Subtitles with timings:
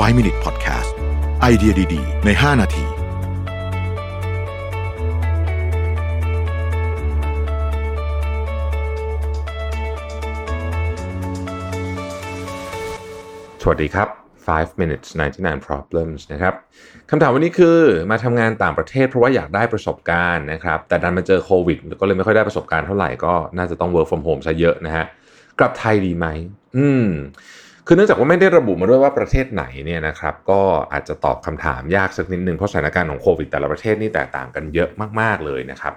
[0.00, 0.90] 5 Minute Podcast
[1.40, 2.84] ไอเดียดี ๆ ใน 5 นาที
[13.62, 14.08] สวัสดีครับ
[14.46, 15.08] 5 minutes
[15.38, 16.54] 99 problems นะครับ
[17.10, 17.78] คำถามวันนี้คือ
[18.10, 25.04] มาทำงานต่างประเทศเพราะว่าอยากได้ประสบการณ์นะครับ แต่ดันมาเจอโควิดก็เลยไม่ค่อยได้ประสบการณ์เท่าไหร่ก็น่าจะต้อง work from home ซะเยอะนะฮะ
[25.58, 26.26] กลับไทยดีไหม
[26.76, 27.06] อืม
[27.86, 30.60] คือเนื่องจากว่าไม่ได้ระบุมาด้วยว่าประเทศไหนเนี่ยนะครับก็
[30.92, 34.90] อาจจะตอบคำถามยากสักนิดนึงเพราะสถานการณ์ของโควิดแต่ละประเทศนี่แตกต่างกันเยอะ
[35.20, 35.94] มาก ๆเลยนะครับ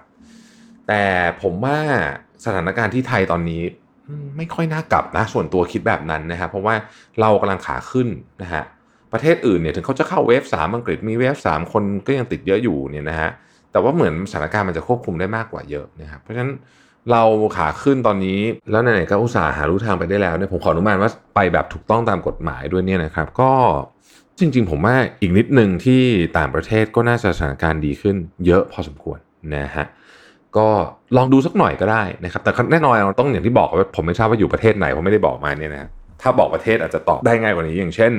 [0.88, 1.04] แต่
[1.42, 1.80] ผมว่า
[2.46, 3.62] สถานการณ์ที่ไทยตอนนี้
[4.38, 6.76] ไม่ค่อยน่ากลับนะส่วนตัวคิดแบบนั้นนะครับเพราะว่า
[7.22, 8.08] เรากำลังขาขึ้น
[8.42, 8.64] นะฮะ
[9.14, 13.30] ประเทศอื่นเนี่ยถึงเขาจะเข้าเวฟสามอังกฤษมีเวฟสามคนก็ยังติดเยอะอยู่เนี่ยนะฮะ
[13.72, 16.52] แต่ว่าเหมือนสถานการณ์มันจะควบคุมได้มากกว่าเยอะนะครับเพราะฉะนั้น
[17.12, 17.24] เรา
[17.58, 18.40] ขาขึ้นตอนนี้
[18.72, 23.52] แล้วไหนๆก็อุตส่าห์หารู้ทางไปได้แล้วเนี่ยผมขออนุมานว่าไปแบบถูกต้องตามกฎหมายด้วยเนี่ยนะครับ ก็
[24.40, 26.02] จริง ๆ ผมว่าอีกนิดหนึ่งที่
[26.38, 29.20] ต่างประเทศก็น่าจะสถานการณ์ดีขึ้น เยอะพอสมควร
[29.56, 29.86] นะฮะ
[30.58, 30.68] ก็
[31.18, 35.90] ลองดูสักหน่อยก็ได้นะครับ แต่แน่นอนเราต้องอย่างที่บอกว่าผมไม่ทราบว่าอยู่ประเทศไหนผมไม่ได้บอกมาเนี่ยนะ
[36.22, 38.14] ถ้าบอกประเทศอาจจะตอบได้ง่ายกว่านี้ อย่างเช่น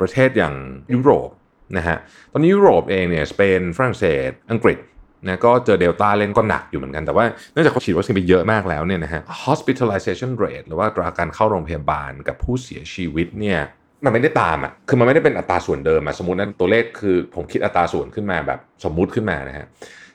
[0.00, 0.54] ประเทศอย่าง
[0.94, 1.28] ยุโรป
[1.76, 1.96] นะฮะ
[2.32, 4.78] ตอนนี้ยุโรปเองเนี่ยสเปนฝรั่งเศส อังกฤษ
[5.26, 13.58] นะก็เจอเดลต้าเล่นก็หนักอยู่เหมือนกัน แต่ว่าเนื่องจากเขาฉีดวัคซีนไปเยอะมากแล้วเนี่ยนะฮะ hospitalization rate หรือว่าอัตราการเข้าโรงพยาบาลกับผู้เสียชีวิตเนี่ย
[14.04, 19.66] มันไม่ได้ตามอะ คือมันไม่ได้เป็นอัตราส่วนเดิมอะ สมมตินั้นตัวเลขคือผมคิดอัตราส่วนขึ้นมาแบบสมมุติขึ้นมานะฮะ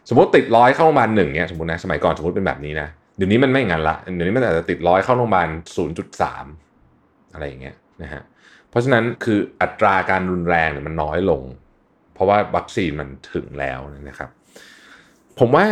[0.09, 6.45] สมมติติดร้อยเข้าโรงพยาบาลหนึ่งเนี่ยสมมตินะสมัยก่อนสมมติเป็นแบบนี้นะ เดี๋ยวนี้มันไม่งั้นละ เดี๋ยวนี้มันอาจจะติดร้อยเข้าโรงพยาบาลศูนย์จุดสาม
[7.33, 8.21] อะไรอย่างเงี้ยนะฮะ
[8.69, 11.43] เพราะฉะนั้นคืออัตราการรุนแรงเนี่ยมันน้อยลง
[12.13, 14.29] เพราะว่าวัคซีนมันถึงแล้วนะครับ
[15.39, 15.65] ผมว่า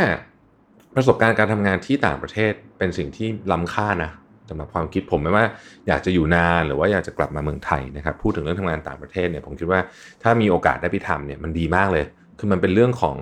[0.96, 4.12] ประสบการณ์การทำงานที่ต่างประเทศเป็นสิ่งที่ล้ำค่านะ
[4.50, 5.46] สำหรับความคิดผมไม่ว่า
[5.88, 9.80] อยากจะอยู่นานหรือว่าอยากจะกลับมาเมืองไทยนะครับพูดถึงเรื่องทำงานต่างประเทศเนี่ยผมคิดว่า
[10.24, 12.06] ถ้ามีโอกาสได้ไปทำเนี่ยมันดีมากเลย
[12.40, 13.16] คือมันเป็นเรื่องของ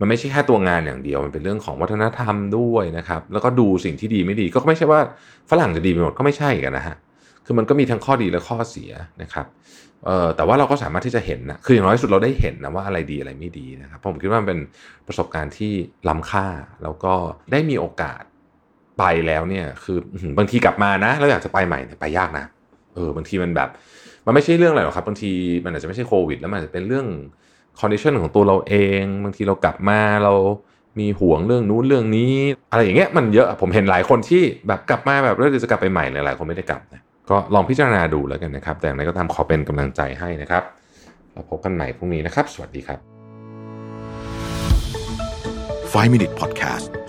[0.00, 5.00] มันไม่ใช่แค่ตัวงานอย่างเดียว มันเป็นเรื่องของวัฒนธรรมด้วยนะครับแล้วก็ดูสิ่งที่ดีไม่ดีก็ไม่ใช่ว่า
[5.50, 6.96] ฝรั่งจะดีไปหมดก็ไม่ใช่กันนะฮะ
[7.46, 8.92] คือมันก็มีทั้งข้อดีและข้อเสีย
[9.22, 9.46] นะครับ
[10.04, 14.60] เอ่อแต่ว่าเราก็สามารถที่จะเห็นนะคืออย่างน้อยสุดเราได้เห็นนะว่าอะไรดีอะไรไม่ดีนะครับผมคิดว่ามันเป็น
[15.06, 15.72] ประสบการณ์ที่
[16.08, 16.46] ล้ำค่า
[16.82, 17.14] แล้วก็
[17.52, 18.22] ได้มีโอกาส
[18.98, 22.44] ไปแล้วเนี่ยคืออื้อหือบางทีกลับมานะเราอยากจะไปใหม่เนี่ยไปยากนะ
[22.94, 23.68] เออบางทีมันแบบ
[24.26, 25.30] มันไม่ใช่เรื่องอะไรหรอกครับบางที
[25.64, 27.06] มันอาจจะไม่ใช่โควิด แล้วมันอาจจะเป็นเรื่อง
[27.80, 30.34] condition ของตัวเราเอง บางทีเรากลับมาเรา
[30.98, 32.34] มีห่วงเรื่องนู้นเรื่องนี้
[32.70, 37.02] อะไรอย่างเงี้ยมันเยอะผมเห็นหลายคนที่แบบกลับมาแบบเรื่องจะกลับไปใหม่หลายๆคนไม่ได้กลับนะ
[37.32, 40.62] ก็ลองพิจารณาดูแล้วกันนะครับ แต่อย่างไรก็ตามขอเป็นกำลังใจให้นะครับ
[41.32, 42.98] เราพบกันใหม่พรุ่งนี้นะครับ สวัสดีครับ
[45.92, 47.01] 5 Minute Podcast